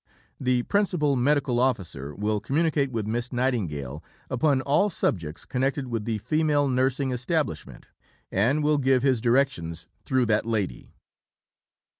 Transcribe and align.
The 0.39 0.63
Principal 0.63 1.15
Medical 1.15 1.59
Officer 1.59 2.15
will 2.15 2.39
communicate 2.39 2.91
with 2.91 3.05
Miss 3.05 3.31
Nightingale 3.31 4.03
upon 4.31 4.61
all 4.61 4.89
subjects 4.89 5.45
connected 5.45 5.89
with 5.89 6.05
the 6.05 6.17
Female 6.17 6.67
Nursing 6.67 7.11
Establishment, 7.11 7.87
and 8.31 8.63
will 8.63 8.79
give 8.79 9.03
his 9.03 9.21
directions 9.21 9.85
through 10.03 10.25
that 10.25 10.47
lady." 10.47 10.95